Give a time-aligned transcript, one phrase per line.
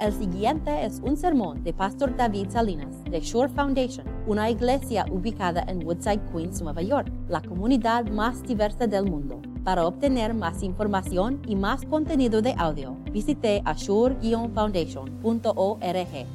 [0.00, 5.64] El siguiente es un sermón de Pastor David Salinas de Shore Foundation, una iglesia ubicada
[5.66, 9.42] en Woodside, Queens, Nueva York, la comunidad más diversa del mundo.
[9.64, 16.26] Para obtener más información y más contenido de audio, visite ashore-foundation.org.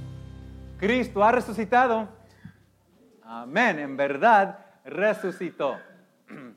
[0.78, 2.10] Cristo ha resucitado.
[3.24, 3.80] Amén.
[3.80, 5.78] En verdad, resucitó.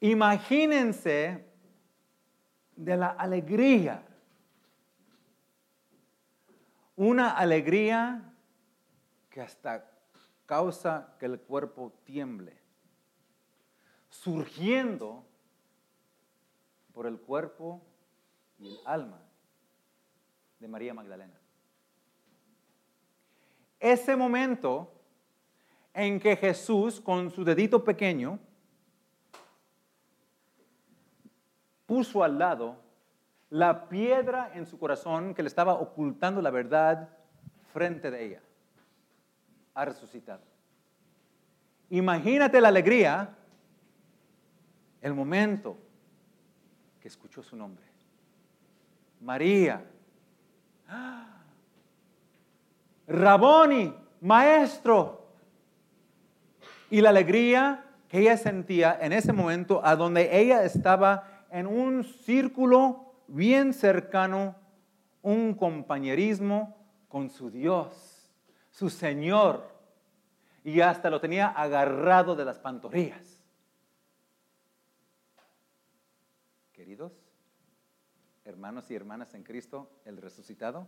[0.00, 1.47] Imagínense
[2.78, 4.02] de la alegría.
[6.94, 8.32] Una alegría
[9.28, 9.90] que hasta
[10.46, 12.56] causa que el cuerpo tiemble,
[14.08, 15.26] surgiendo
[16.92, 17.82] por el cuerpo
[18.58, 19.20] y el alma
[20.60, 21.38] de María Magdalena.
[23.80, 24.92] Ese momento
[25.94, 28.38] en que Jesús con su dedito pequeño
[31.88, 32.76] puso al lado
[33.48, 37.08] la piedra en su corazón que le estaba ocultando la verdad
[37.72, 38.42] frente de ella.
[39.74, 40.42] Ha resucitado.
[41.88, 43.34] Imagínate la alegría,
[45.00, 45.78] el momento
[47.00, 47.86] que escuchó su nombre.
[49.22, 49.82] María.
[53.06, 55.26] Raboni, maestro.
[56.90, 62.04] Y la alegría que ella sentía en ese momento a donde ella estaba en un
[62.04, 64.56] círculo bien cercano,
[65.22, 66.76] un compañerismo
[67.08, 68.30] con su Dios,
[68.70, 69.76] su Señor,
[70.64, 73.40] y hasta lo tenía agarrado de las pantorrillas.
[76.72, 77.12] Queridos,
[78.44, 80.86] hermanos y hermanas en Cristo, el resucitado,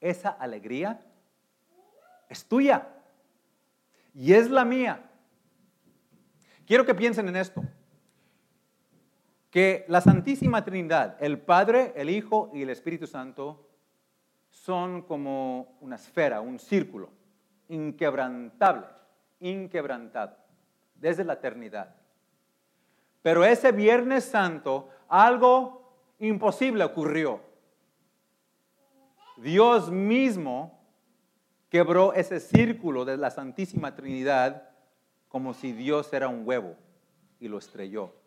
[0.00, 1.00] esa alegría
[2.28, 2.88] es tuya
[4.14, 5.10] y es la mía.
[6.66, 7.62] Quiero que piensen en esto
[9.50, 13.68] que la Santísima Trinidad, el Padre, el Hijo y el Espíritu Santo,
[14.48, 17.10] son como una esfera, un círculo,
[17.68, 18.86] inquebrantable,
[19.40, 20.36] inquebrantado,
[20.94, 21.94] desde la eternidad.
[23.22, 27.40] Pero ese Viernes Santo algo imposible ocurrió.
[29.36, 30.78] Dios mismo
[31.68, 34.70] quebró ese círculo de la Santísima Trinidad
[35.28, 36.76] como si Dios era un huevo
[37.38, 38.19] y lo estrelló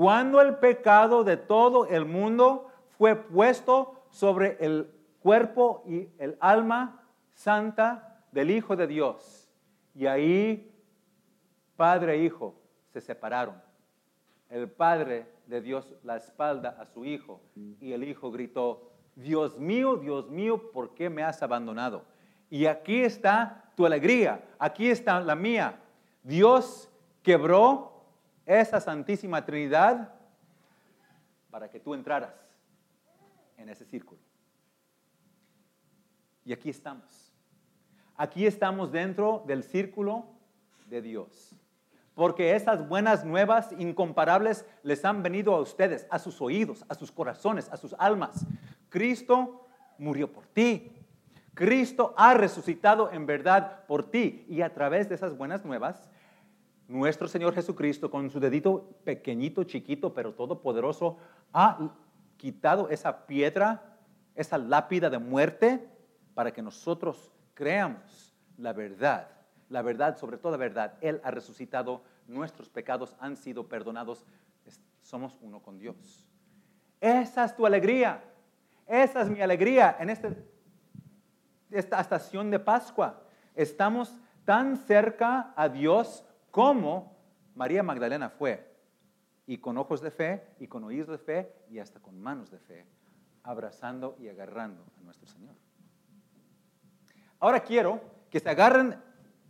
[0.00, 4.90] cuando el pecado de todo el mundo fue puesto sobre el
[5.22, 9.46] cuerpo y el alma santa del Hijo de Dios.
[9.94, 10.74] Y ahí
[11.76, 12.54] Padre e Hijo
[12.94, 13.60] se separaron.
[14.48, 19.96] El Padre de Dios la espalda a su Hijo y el Hijo gritó, Dios mío,
[19.96, 22.06] Dios mío, ¿por qué me has abandonado?
[22.48, 25.78] Y aquí está tu alegría, aquí está la mía.
[26.22, 26.90] Dios
[27.22, 27.99] quebró
[28.46, 30.14] esa Santísima Trinidad
[31.50, 32.34] para que tú entraras
[33.56, 34.20] en ese círculo.
[36.44, 37.32] Y aquí estamos.
[38.16, 40.26] Aquí estamos dentro del círculo
[40.86, 41.54] de Dios.
[42.14, 47.10] Porque esas buenas nuevas incomparables les han venido a ustedes, a sus oídos, a sus
[47.10, 48.44] corazones, a sus almas.
[48.88, 50.92] Cristo murió por ti.
[51.54, 54.44] Cristo ha resucitado en verdad por ti.
[54.48, 56.10] Y a través de esas buenas nuevas,
[56.90, 61.18] nuestro Señor Jesucristo, con su dedito pequeñito, chiquito, pero todopoderoso,
[61.52, 61.78] ha
[62.36, 63.96] quitado esa piedra,
[64.34, 65.88] esa lápida de muerte,
[66.34, 69.28] para que nosotros creamos la verdad,
[69.68, 70.94] la verdad sobre toda verdad.
[71.00, 74.26] Él ha resucitado, nuestros pecados han sido perdonados,
[75.00, 76.26] somos uno con Dios.
[77.00, 78.20] Esa es tu alegría,
[78.88, 80.44] esa es mi alegría en este,
[81.70, 83.22] esta estación de Pascua.
[83.54, 87.16] Estamos tan cerca a Dios como
[87.54, 88.68] María Magdalena fue,
[89.46, 92.58] y con ojos de fe, y con oídos de fe, y hasta con manos de
[92.58, 92.86] fe,
[93.42, 95.54] abrazando y agarrando a nuestro Señor.
[97.40, 98.00] Ahora quiero
[98.30, 98.96] que se agarren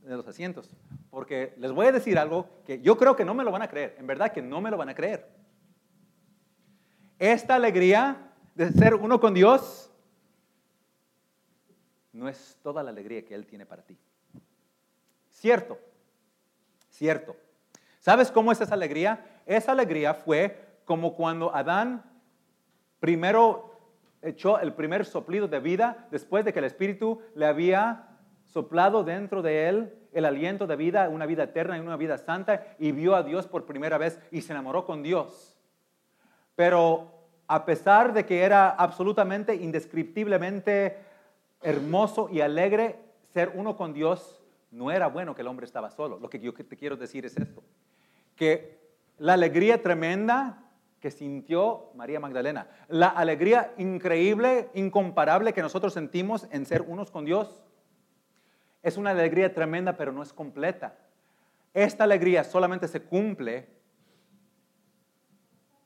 [0.03, 0.75] de los asientos,
[1.11, 3.69] porque les voy a decir algo que yo creo que no me lo van a
[3.69, 5.29] creer, en verdad que no me lo van a creer.
[7.19, 9.93] Esta alegría de ser uno con Dios
[12.13, 13.99] no es toda la alegría que Él tiene para ti.
[15.31, 15.79] Cierto,
[17.99, 19.25] ¿Sabes cómo es esa alegría?
[19.47, 22.05] Esa alegría fue como cuando Adán
[22.99, 23.79] primero
[24.23, 28.09] echó el primer soplido de vida después de que el Espíritu le había
[28.45, 32.67] soplado dentro de él el aliento de vida, una vida eterna y una vida santa,
[32.79, 35.57] y vio a Dios por primera vez y se enamoró con Dios.
[36.57, 37.13] Pero
[37.47, 40.99] a pesar de que era absolutamente, indescriptiblemente
[41.63, 42.99] hermoso y alegre
[43.33, 44.40] ser uno con Dios,
[44.71, 46.19] no era bueno que el hombre estaba solo.
[46.19, 47.63] Lo que yo te quiero decir es esto,
[48.37, 48.79] que
[49.19, 50.71] la alegría tremenda
[51.01, 52.69] que sintió María Magdalena.
[52.89, 57.61] La alegría increíble, incomparable que nosotros sentimos en ser unos con Dios.
[58.83, 60.99] Es una alegría tremenda, pero no es completa.
[61.73, 63.69] Esta alegría solamente se cumple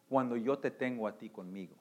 [0.09, 1.77] cuando yo te tengo a ti conmigo,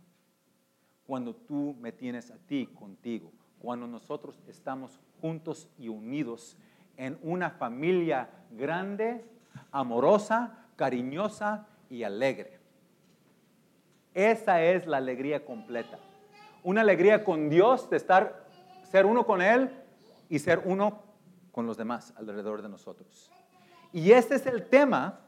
[1.06, 6.58] cuando tú me tienes a ti contigo, cuando nosotros estamos juntos y unidos
[6.98, 9.26] en una familia grande,
[9.72, 12.60] amorosa, cariñosa y alegre.
[14.14, 15.98] Esa es la alegría completa.
[16.64, 18.46] Una alegría con Dios de estar,
[18.84, 19.72] ser uno con Él
[20.30, 21.04] y ser uno
[21.52, 23.32] con los demás alrededor de nosotros.
[23.92, 25.20] Y este es el tema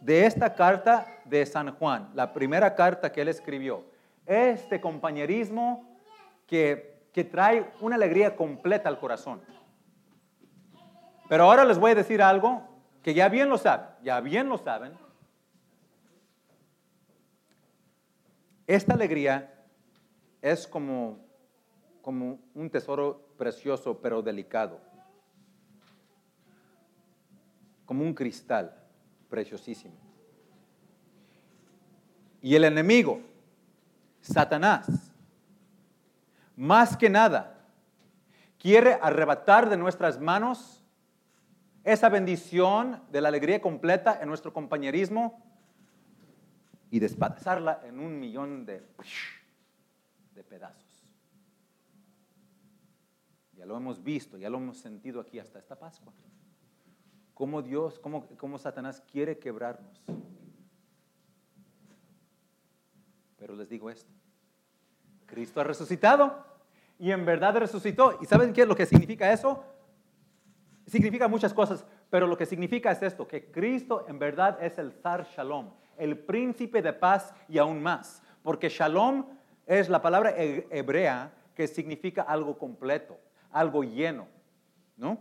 [0.00, 3.84] de esta carta de San Juan, la primera carta que él escribió.
[4.26, 5.96] Este compañerismo
[6.46, 9.40] que, que trae una alegría completa al corazón.
[11.28, 12.62] Pero ahora les voy a decir algo
[13.02, 14.92] que ya bien lo saben, ya bien lo saben.
[18.66, 19.64] Esta alegría
[20.42, 21.18] es como,
[22.02, 24.80] como un tesoro precioso pero delicado,
[27.84, 28.76] como un cristal
[29.28, 29.94] preciosísimo.
[32.42, 33.20] Y el enemigo,
[34.20, 35.12] Satanás,
[36.56, 37.64] más que nada,
[38.58, 40.75] quiere arrebatar de nuestras manos
[41.86, 45.40] esa bendición de la alegría completa en nuestro compañerismo
[46.90, 48.82] y despedazarla en un millón de,
[50.34, 51.06] de pedazos.
[53.52, 56.12] Ya lo hemos visto, ya lo hemos sentido aquí hasta esta Pascua.
[57.34, 60.02] Cómo Dios, cómo, cómo Satanás quiere quebrarnos.
[63.36, 64.10] Pero les digo esto.
[65.26, 66.44] Cristo ha resucitado
[66.98, 68.18] y en verdad resucitó.
[68.20, 69.75] ¿Y saben qué es lo que significa eso?
[70.86, 74.92] Significa muchas cosas, pero lo que significa es esto, que Cristo en verdad es el
[74.92, 79.26] Zar Shalom, el príncipe de paz y aún más, porque Shalom
[79.66, 83.18] es la palabra hebrea que significa algo completo,
[83.50, 84.28] algo lleno,
[84.96, 85.18] ¿no?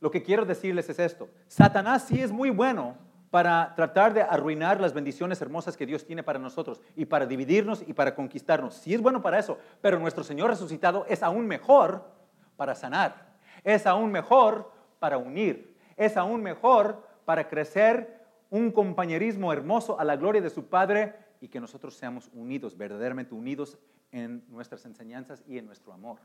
[0.00, 2.96] Lo que quiero decirles es esto, Satanás sí es muy bueno
[3.30, 7.82] para tratar de arruinar las bendiciones hermosas que Dios tiene para nosotros y para dividirnos
[7.86, 8.74] y para conquistarnos.
[8.74, 12.04] Sí es bueno para eso, pero nuestro Señor resucitado es aún mejor
[12.56, 13.25] para sanar
[13.66, 14.70] es aún mejor
[15.00, 20.66] para unir, es aún mejor para crecer un compañerismo hermoso a la gloria de su
[20.68, 23.76] Padre y que nosotros seamos unidos, verdaderamente unidos
[24.12, 26.20] en nuestras enseñanzas y en nuestro amor.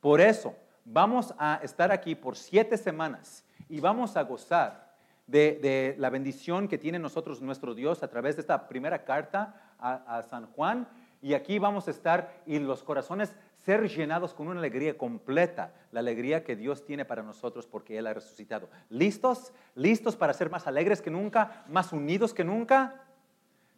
[0.00, 0.56] Por eso
[0.86, 4.96] vamos a estar aquí por siete semanas y vamos a gozar
[5.26, 10.16] de, la bendición que tiene nosotros nuestro Dios a través de esta primera carta a,
[10.16, 10.88] a San Juan.
[11.20, 13.34] Y aquí vamos a estar y los corazones
[13.66, 18.06] ser llenados con una alegría completa, la alegría que Dios tiene para nosotros porque Él
[18.06, 18.70] ha resucitado.
[18.90, 19.52] ¿Listos?
[19.74, 21.64] ¿Listos para ser más alegres que nunca?
[21.68, 23.02] ¿Más unidos que nunca?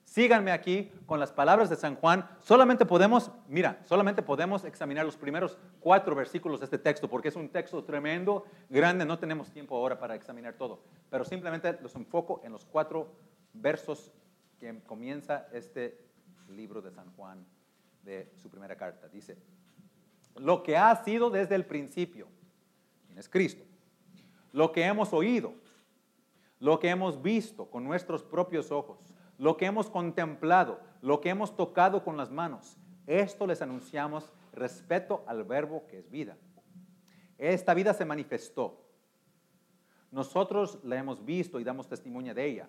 [0.04, 2.28] Síganme aquí con las palabras de San Juan.
[2.38, 7.36] Solamente podemos, mira, solamente podemos examinar los primeros cuatro versículos de este texto porque es
[7.36, 12.42] un texto tremendo, grande, no tenemos tiempo ahora para examinar todo, pero simplemente los enfoco
[12.44, 13.10] en los cuatro
[13.54, 14.12] versos
[14.60, 15.98] que comienza este
[16.50, 17.42] libro de San Juan
[18.02, 19.08] de su primera carta.
[19.08, 19.38] Dice,
[20.38, 22.28] lo que ha sido desde el principio,
[23.16, 23.64] es Cristo,
[24.52, 25.54] lo que hemos oído,
[26.60, 28.98] lo que hemos visto con nuestros propios ojos,
[29.38, 35.24] lo que hemos contemplado, lo que hemos tocado con las manos, esto les anunciamos respeto
[35.26, 36.36] al verbo que es vida.
[37.38, 38.84] Esta vida se manifestó.
[40.10, 42.68] Nosotros la hemos visto y damos testimonio de ella.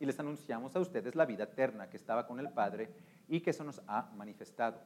[0.00, 2.90] Y les anunciamos a ustedes la vida eterna que estaba con el Padre
[3.28, 4.80] y que se nos ha manifestado.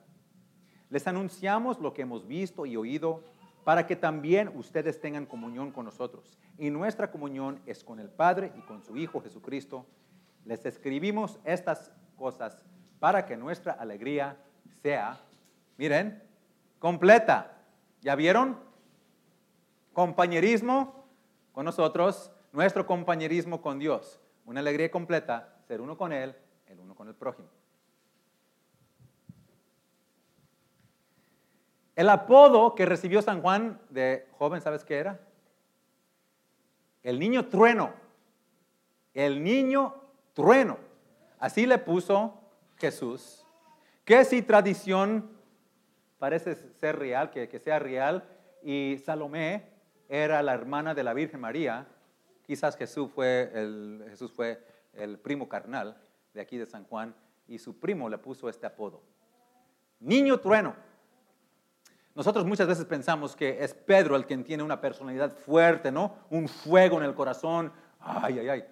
[0.90, 3.22] Les anunciamos lo que hemos visto y oído
[3.64, 6.36] para que también ustedes tengan comunión con nosotros.
[6.58, 9.86] Y nuestra comunión es con el Padre y con su Hijo Jesucristo.
[10.44, 12.60] Les escribimos estas cosas
[12.98, 14.36] para que nuestra alegría
[14.82, 15.20] sea,
[15.78, 16.22] miren,
[16.78, 17.56] completa.
[18.00, 18.58] ¿Ya vieron?
[19.92, 21.04] Compañerismo
[21.52, 24.20] con nosotros, nuestro compañerismo con Dios.
[24.44, 26.34] Una alegría completa, ser uno con Él,
[26.66, 27.48] el uno con el prójimo.
[32.00, 35.20] El apodo que recibió San Juan de joven, ¿sabes qué era?
[37.02, 37.92] El niño trueno.
[39.12, 39.94] El niño
[40.32, 40.78] trueno.
[41.38, 42.40] Así le puso
[42.78, 43.44] Jesús.
[44.06, 45.30] Que si tradición
[46.18, 48.26] parece ser real, que, que sea real,
[48.62, 49.68] y Salomé
[50.08, 51.86] era la hermana de la Virgen María,
[52.46, 54.64] quizás Jesús fue el, Jesús fue
[54.94, 56.00] el primo carnal
[56.32, 57.14] de aquí de San Juan,
[57.46, 59.02] y su primo le puso este apodo.
[59.98, 60.88] Niño trueno.
[62.20, 66.16] Nosotros muchas veces pensamos que es Pedro el quien tiene una personalidad fuerte, ¿no?
[66.28, 67.72] Un fuego en el corazón.
[67.98, 68.64] Ay, ay, ay.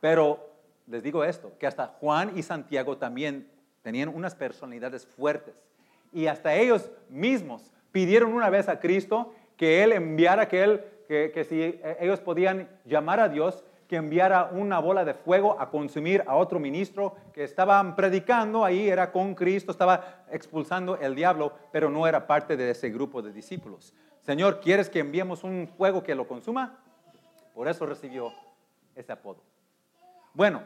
[0.00, 0.50] Pero
[0.88, 3.48] les digo esto, que hasta Juan y Santiago también
[3.82, 5.54] tenían unas personalidades fuertes.
[6.12, 11.30] Y hasta ellos mismos pidieron una vez a Cristo que Él enviara, que, él, que,
[11.32, 16.22] que si ellos podían llamar a Dios, que enviara una bola de fuego a consumir
[16.28, 21.90] a otro ministro que estaban predicando, ahí era con Cristo, estaba expulsando el diablo, pero
[21.90, 23.92] no era parte de ese grupo de discípulos.
[24.20, 26.78] Señor, ¿quieres que enviemos un fuego que lo consuma?
[27.52, 28.32] Por eso recibió
[28.94, 29.42] ese apodo.
[30.34, 30.62] Bueno,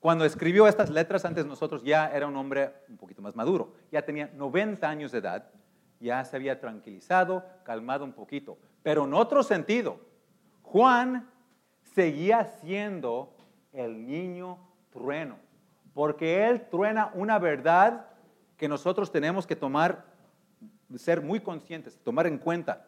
[0.00, 4.00] cuando escribió estas letras, antes nosotros ya era un hombre un poquito más maduro, ya
[4.00, 5.50] tenía 90 años de edad,
[6.00, 10.00] ya se había tranquilizado, calmado un poquito, pero en otro sentido,
[10.62, 11.35] Juan
[11.96, 13.34] seguía siendo
[13.72, 14.58] el niño
[14.92, 15.38] trueno,
[15.94, 18.08] porque él truena una verdad
[18.58, 20.04] que nosotros tenemos que tomar,
[20.96, 22.86] ser muy conscientes, tomar en cuenta.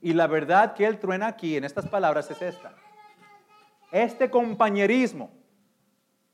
[0.00, 2.74] Y la verdad que él truena aquí en estas palabras es esta.
[3.92, 5.30] Este compañerismo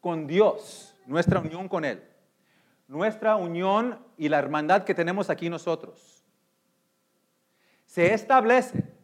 [0.00, 2.02] con Dios, nuestra unión con Él,
[2.86, 6.24] nuestra unión y la hermandad que tenemos aquí nosotros,
[7.84, 8.97] se establece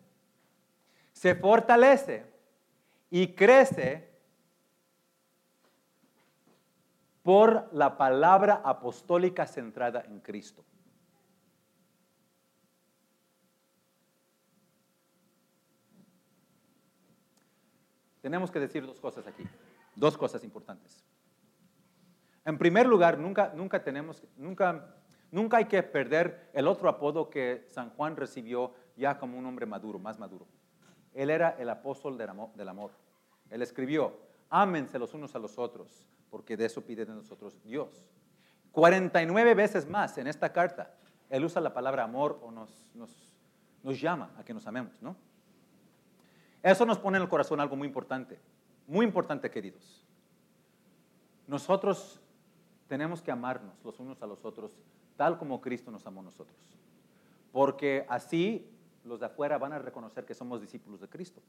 [1.14, 2.26] se fortalece
[3.08, 4.12] y crece
[7.22, 10.62] por la palabra apostólica centrada en Cristo.
[18.20, 19.44] Tenemos que decir dos cosas aquí,
[19.94, 21.04] dos cosas importantes.
[22.44, 24.94] En primer lugar, nunca, nunca tenemos, nunca,
[25.30, 29.64] nunca hay que perder el otro apodo que San Juan recibió ya como un hombre
[29.64, 30.46] maduro, más maduro.
[31.14, 32.90] Él era el apóstol del amor.
[33.50, 34.16] Él escribió,
[34.50, 38.04] ámense los unos a los otros, porque de eso pide de nosotros Dios.
[38.72, 40.92] 49 veces más en esta carta,
[41.30, 45.14] Él usa la palabra amor o nos, nos, llama a que nos amemos, ¿no?
[46.62, 48.40] Eso nos pone en el corazón algo muy importante,
[48.86, 50.04] muy importante, queridos.
[51.46, 52.20] Nosotros
[52.88, 54.74] tenemos que amarnos los unos a los otros
[55.16, 56.56] tal como Cristo nos amó a nosotros.
[57.52, 58.68] Porque así
[59.04, 61.42] los de afuera van a reconocer que somos discípulos de Cristo.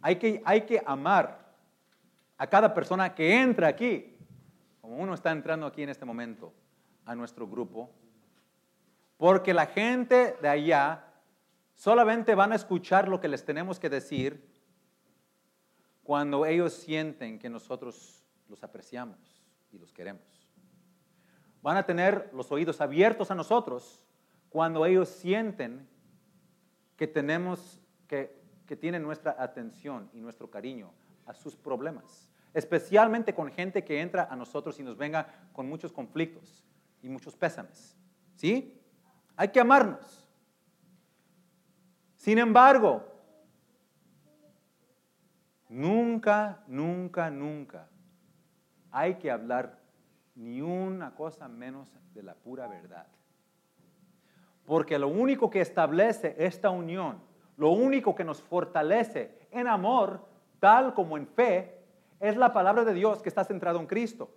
[0.00, 1.54] Hay que, hay que amar
[2.36, 4.16] a cada persona que entra aquí,
[4.80, 6.52] como uno está entrando aquí en este momento
[7.04, 7.90] a nuestro grupo,
[9.16, 11.04] porque la gente de allá
[11.74, 14.48] solamente van a escuchar lo que les tenemos que decir
[16.04, 20.22] cuando ellos sienten que nosotros los apreciamos y los queremos.
[21.60, 24.02] Van a tener los oídos abiertos a nosotros
[24.48, 25.88] cuando ellos sienten
[26.98, 30.92] que tenemos, que, que tienen nuestra atención y nuestro cariño
[31.24, 35.92] a sus problemas, especialmente con gente que entra a nosotros y nos venga con muchos
[35.92, 36.66] conflictos
[37.00, 37.96] y muchos pésames.
[38.34, 38.78] ¿Sí?
[39.36, 40.28] Hay que amarnos.
[42.16, 43.06] Sin embargo,
[45.68, 47.88] nunca, nunca, nunca
[48.90, 49.78] hay que hablar
[50.34, 53.06] ni una cosa menos de la pura verdad.
[54.68, 57.22] Porque lo único que establece esta unión,
[57.56, 60.20] lo único que nos fortalece en amor,
[60.60, 61.74] tal como en fe,
[62.20, 64.30] es la palabra de Dios que está centrado en Cristo.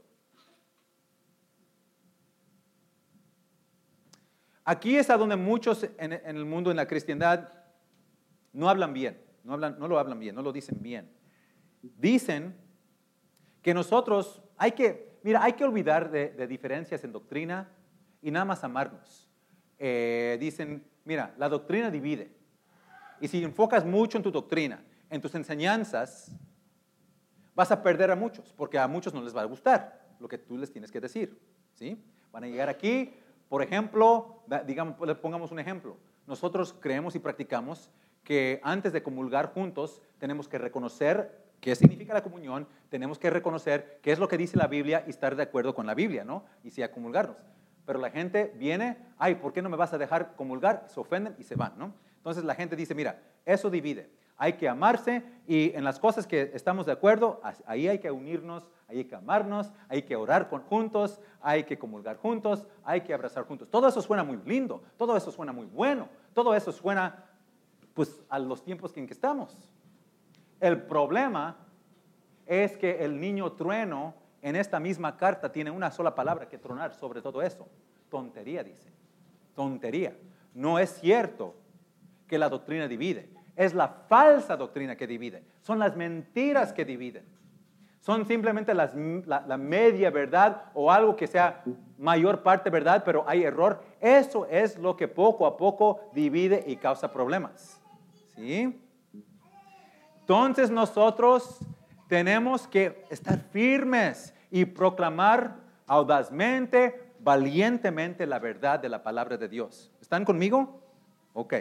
[4.63, 7.49] Aquí es a donde muchos en, el mundo, en la cristiandad,
[8.53, 11.11] no hablan bien, no lo hablan bien, no lo dicen bien.
[11.81, 12.55] Dicen
[13.61, 17.69] que nosotros hay que, mira, hay que olvidar de diferencias en doctrina
[18.21, 19.30] y nada más amarnos.
[19.83, 22.31] Eh, dicen, mira, la doctrina divide.
[23.19, 26.31] Y si enfocas mucho en tu doctrina, en tus enseñanzas,
[27.55, 30.37] vas a perder a muchos, porque a muchos no les va a gustar lo que
[30.37, 31.35] tú les tienes que decir.
[31.73, 31.99] ¿sí?
[32.31, 33.11] Van a llegar aquí,
[33.49, 35.97] por ejemplo, digamos, pongamos un ejemplo.
[36.27, 37.89] Nosotros creemos y practicamos
[38.23, 43.99] que antes de comulgar juntos tenemos que reconocer qué significa la comunión, tenemos que reconocer
[44.03, 46.45] qué es lo que dice la Biblia y estar de acuerdo con la Biblia, ¿no?
[46.63, 47.37] Y si a comulgarnos.
[47.85, 50.85] Pero la gente viene, ay, ¿por qué no me vas a dejar comulgar?
[50.87, 51.93] Se ofenden y se van, ¿no?
[52.17, 54.09] Entonces la gente dice, mira, eso divide.
[54.37, 58.67] Hay que amarse y en las cosas que estamos de acuerdo, ahí hay que unirnos,
[58.87, 63.45] ahí hay que amarnos, hay que orar juntos, hay que comulgar juntos, hay que abrazar
[63.45, 63.69] juntos.
[63.69, 67.25] Todo eso suena muy lindo, todo eso suena muy bueno, todo eso suena
[67.93, 69.69] pues a los tiempos en que estamos.
[70.59, 71.57] El problema
[72.45, 76.93] es que el niño trueno en esta misma carta tiene una sola palabra que tronar
[76.93, 77.67] sobre todo eso.
[78.09, 78.91] Tontería, dice.
[79.55, 80.15] Tontería.
[80.53, 81.55] No es cierto
[82.27, 83.29] que la doctrina divide.
[83.55, 85.43] Es la falsa doctrina que divide.
[85.61, 87.25] Son las mentiras que dividen.
[87.99, 88.91] Son simplemente la,
[89.27, 91.63] la, media verdad o algo que sea
[91.99, 93.83] mayor parte verdad, pero hay error.
[93.99, 97.79] Eso es lo que poco a poco divide y causa problemas.
[98.33, 98.81] ¿Sí?
[100.21, 101.59] Entonces nosotros
[102.11, 109.89] Tenemos que estar firmes y proclamar audazmente, valientemente la verdad de la palabra de Dios.
[110.01, 110.83] ¿Están conmigo?
[111.31, 111.53] Ok.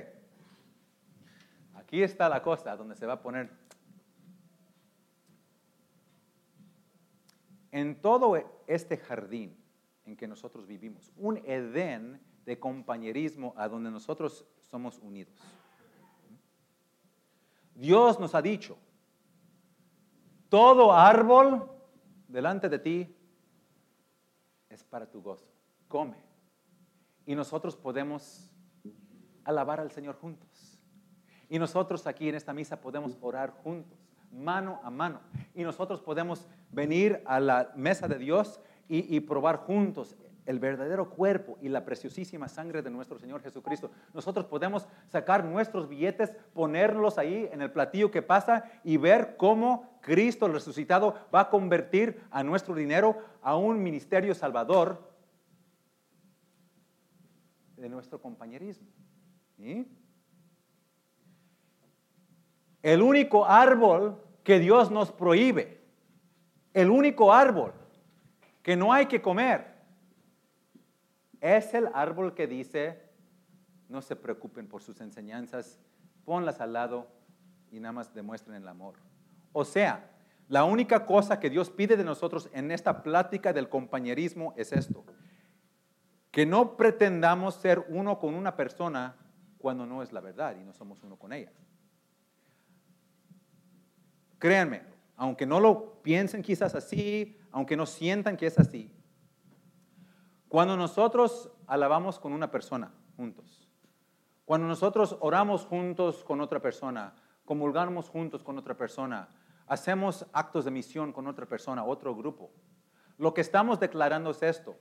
[1.76, 3.49] Aquí está la cosa donde se va a poner.
[7.71, 9.57] En todo este jardín
[10.04, 15.38] en que nosotros vivimos, un Edén de compañerismo a donde nosotros somos unidos.
[17.76, 18.76] Dios nos ha dicho,
[20.50, 21.71] todo árbol
[22.28, 23.16] delante de ti
[24.69, 25.47] es para tu gozo.
[25.88, 26.16] Come.
[27.25, 28.50] Y nosotros podemos
[29.45, 30.78] alabar al Señor juntos.
[31.49, 33.99] Y nosotros aquí en esta misa podemos orar juntos,
[34.30, 35.21] mano a mano.
[35.54, 40.16] Y nosotros podemos venir a la mesa de Dios y, probar juntos
[40.47, 43.90] el verdadero cuerpo y la preciosísima sangre de nuestro Señor Jesucristo.
[44.12, 49.90] Nosotros podemos sacar nuestros billetes, ponerlos ahí en el platillo que pasa y ver cómo
[50.00, 55.11] Cristo resucitado va a convertir a nuestro dinero a un ministerio salvador
[57.76, 58.87] de nuestro compañerismo.
[62.83, 65.80] El único árbol que Dios nos prohíbe,
[66.73, 67.73] el único árbol
[68.62, 69.71] que no hay que comer,
[71.40, 73.02] es el árbol que dice,
[73.88, 75.78] no se preocupen por sus enseñanzas,
[76.25, 77.07] ponlas al lado
[77.71, 78.95] y nada más demuestren el amor.
[79.52, 80.11] O sea,
[80.49, 85.04] la única cosa que Dios pide de nosotros en esta plática del compañerismo es esto,
[86.30, 89.16] que no pretendamos ser uno con una persona
[89.59, 91.52] cuando no es la verdad y no somos uno con ella.
[94.38, 94.83] Créanme,
[95.16, 98.90] aunque no lo piensen quizás así, aunque no sientan que es así,
[100.49, 103.69] cuando nosotros alabamos con una persona juntos,
[104.45, 107.14] cuando nosotros oramos juntos con otra persona,
[107.45, 109.28] comulgamos juntos con otra persona,
[109.71, 112.50] hacemos actos de misión con otra persona, otro grupo,
[113.19, 114.77] lo que estamos declarando es esto.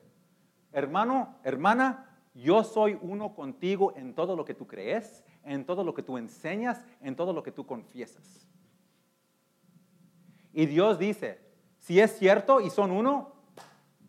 [0.71, 5.93] Hermano, hermana, yo soy uno contigo en todo lo que tú crees, en todo lo
[5.93, 8.47] que tú enseñas, en todo lo que tú confiesas.
[10.53, 11.39] Y Dios dice,
[11.77, 13.35] si es cierto y son uno,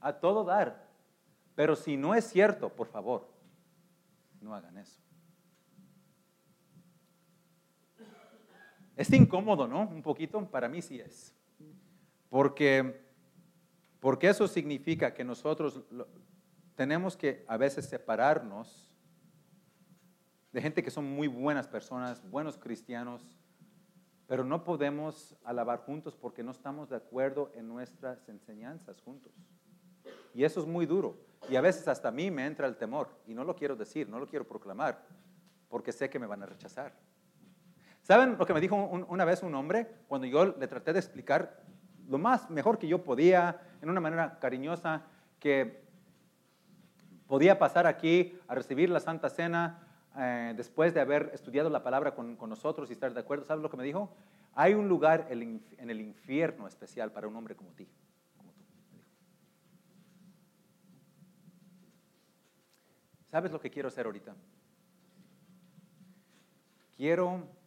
[0.00, 0.88] a todo dar.
[1.54, 3.28] Pero si no es cierto, por favor,
[4.40, 4.98] no hagan eso.
[9.00, 9.88] Es incómodo, ¿no?
[9.88, 11.34] Un poquito, para mí sí es.
[12.28, 13.02] Porque,
[13.98, 15.80] porque eso significa que nosotros
[16.74, 18.92] tenemos que a veces separarnos
[20.52, 23.22] de gente que son muy buenas personas, buenos cristianos,
[24.26, 29.32] pero no podemos alabar juntos porque no estamos de acuerdo en nuestras enseñanzas juntos.
[30.34, 31.16] Y eso es muy duro.
[31.48, 34.10] Y a veces hasta a mí me entra el temor y no lo quiero decir,
[34.10, 35.06] no lo quiero proclamar,
[35.70, 36.92] porque sé que me van a rechazar.
[38.10, 41.62] ¿Saben lo que me dijo una vez un hombre cuando yo le traté de explicar
[42.08, 45.04] lo más mejor que yo podía, en una manera cariñosa,
[45.38, 45.84] que
[47.28, 52.16] podía pasar aquí a recibir la Santa Cena eh, después de haber estudiado la palabra
[52.16, 53.44] con, con, nosotros y estar de acuerdo?
[53.44, 54.12] ¿Sabes lo que me dijo?
[54.54, 57.86] Hay un lugar en el infierno especial para un hombre como ti.
[63.30, 64.34] ¿Sabes lo que quiero hacer ahorita?
[66.96, 67.59] Quiero,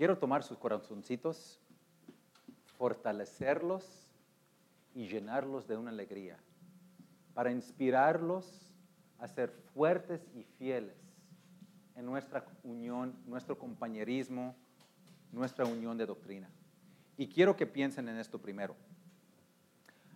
[0.00, 1.60] quiero tomar sus corazoncitos,
[2.78, 4.08] fortalecerlos
[4.94, 6.38] y llenarlos de una alegría,
[7.34, 8.72] para inspirarlos
[9.18, 10.96] a ser fuertes y fieles
[11.96, 14.56] en nuestra unión, nuestro compañerismo,
[15.32, 16.48] nuestra unión de doctrina.
[17.18, 18.74] Y quiero que piensen en esto primero.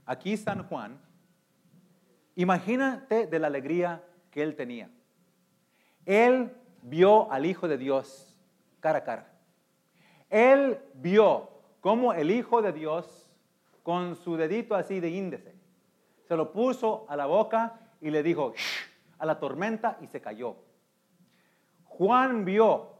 [0.06, 0.98] Aquí San Juan
[2.36, 4.88] Imagínate de la alegría que él tenía.
[6.06, 8.34] Él vio al Hijo de Dios
[8.80, 9.33] cara a cara.
[10.34, 11.48] Él vio
[11.80, 13.30] cómo el Hijo de Dios,
[13.84, 15.54] con su dedito así de índice,
[16.26, 18.52] se lo puso a la boca y le dijo
[19.16, 20.56] a la tormenta y se cayó.
[21.84, 22.96] Juan vio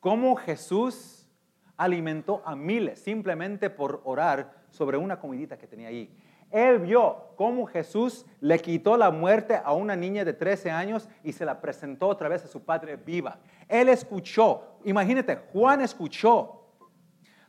[0.00, 1.28] cómo Jesús
[1.76, 6.10] alimentó a miles simplemente por orar sobre una comidita que tenía ahí.
[6.50, 11.34] Él vio cómo Jesús le quitó la muerte a una niña de 13 años y
[11.34, 13.40] se la presentó otra vez a su padre viva.
[13.68, 16.57] Él escuchó, imagínate, Juan escuchó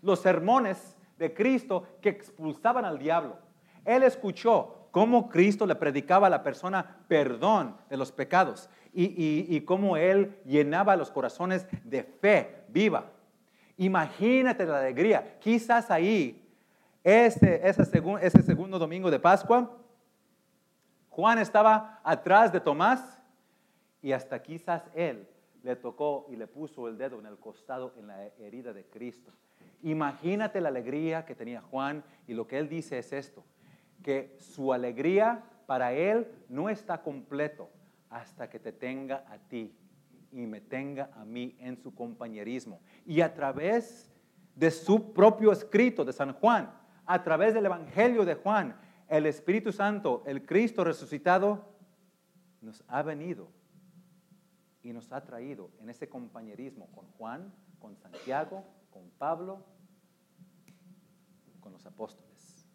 [0.02, 3.38] los sermones de Cristo que expulsaban al diablo.
[3.86, 9.62] Él escuchó cómo Cristo le predicaba a la persona perdón de los pecados y, y
[9.62, 13.12] cómo Él llenaba los corazones de fe viva.
[13.78, 15.38] Imagínate la alegría.
[15.40, 16.46] Quizás ahí
[17.04, 19.72] ese, ese, segundo domingo de Pascua,
[21.10, 23.22] Juan estaba atrás de Tomás
[24.02, 25.28] y hasta quizás él
[25.64, 29.32] le tocó y le puso el dedo en el costado en la herida de Cristo.
[29.82, 33.46] Imagínate la alegría que tenía Juan y lo que él dice es esto,
[34.04, 37.70] que su alegría para él no está completo
[38.10, 39.76] hasta que te tenga a ti
[40.32, 42.82] y me tenga a mí en su compañerismo.
[43.06, 44.12] Y a través
[44.56, 46.72] de su propio escrito de San Juan,
[47.06, 48.76] a través del Evangelio de Juan,
[49.08, 51.70] el Espíritu Santo, el Cristo resucitado,
[52.62, 53.50] nos ha venido
[54.84, 58.64] y nos ha traído en ese compañerismo con Juan, con Santiago,
[59.00, 59.66] con Pablo,
[61.62, 62.68] con los apóstoles.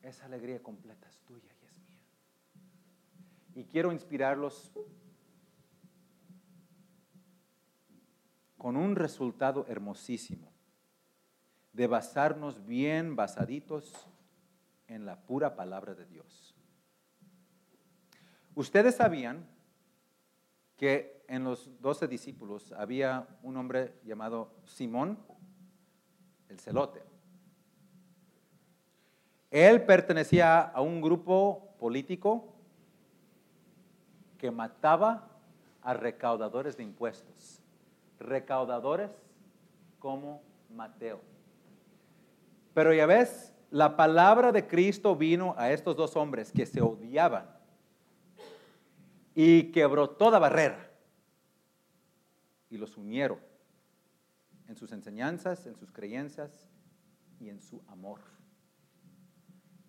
[0.00, 1.98] Esa alegría completa es tuya y es mía.
[3.56, 4.70] Y quiero inspirarlos
[8.56, 10.52] con un resultado hermosísimo
[11.72, 13.92] de basarnos bien basaditos
[14.86, 16.54] en la pura palabra de Dios.
[18.54, 19.48] Ustedes sabían
[20.76, 25.18] que en los doce discípulos había un hombre llamado Simón,
[26.48, 27.02] el celote.
[29.50, 32.54] Él pertenecía a un grupo político
[34.38, 35.28] que mataba
[35.82, 37.62] a recaudadores de impuestos.
[38.18, 39.10] Recaudadores
[39.98, 41.20] como Mateo.
[42.74, 47.48] Pero ya ves, la palabra de Cristo vino a estos dos hombres que se odiaban
[49.34, 50.85] y quebró toda barrera
[52.70, 53.38] y los unieron
[54.68, 56.68] en sus enseñanzas, en sus creencias
[57.38, 58.20] y en su amor.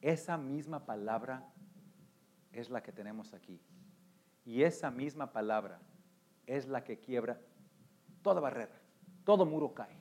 [0.01, 1.43] Esa misma palabra
[2.51, 3.59] es la que tenemos aquí.
[4.45, 5.79] Y esa misma palabra
[6.45, 7.39] es la que quiebra
[8.21, 8.79] toda barrera,
[9.23, 9.97] todo muro cae.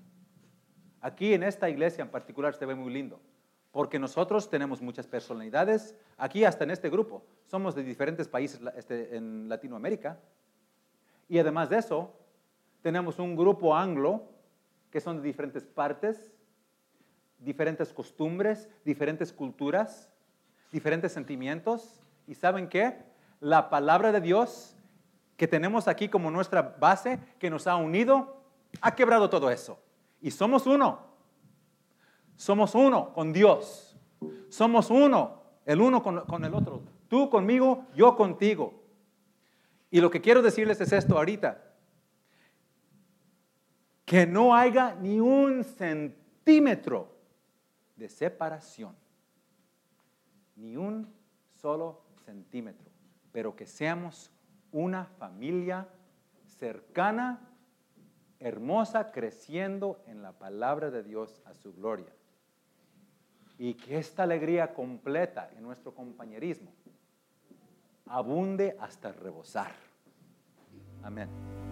[1.01, 3.21] Aquí en esta iglesia en particular se ve muy lindo,
[3.73, 9.17] porque nosotros tenemos muchas personalidades, aquí hasta en este grupo, somos de diferentes países este,
[9.17, 10.19] en Latinoamérica,
[11.29, 12.17] y además de eso,
[12.87, 14.23] tenemos un grupo anglo,
[14.93, 16.33] que son de diferentes partes,
[17.41, 20.09] diferentes costumbres, diferentes culturas,
[20.71, 23.03] diferentes sentimientos, y ¿saben qué?
[23.41, 24.77] La palabra de Dios
[25.37, 28.41] que tenemos aquí como nuestra base, que nos ha unido,
[28.81, 29.81] ha quebrado todo eso.
[30.21, 31.01] Y somos uno.
[32.37, 33.99] Somos uno con Dios.
[34.49, 36.85] Somos uno, el uno con, el otro.
[37.09, 38.81] Tú conmigo, yo contigo.
[39.91, 41.67] Y lo que quiero decirles es esto ahorita.
[44.07, 47.15] Que no haya ni un centímetro
[47.97, 48.97] de separación.
[50.55, 51.13] Ni un
[51.61, 52.91] solo centímetro.
[53.33, 54.31] Pero que seamos
[54.73, 55.87] una familia
[56.47, 57.47] cercana
[58.39, 62.13] hermosa, creciendo en la palabra de Dios a su gloria.
[63.59, 66.73] Y que esta alegría completa en nuestro compañerismo
[68.07, 69.73] abunde hasta rebosar.
[71.03, 71.66] Amén.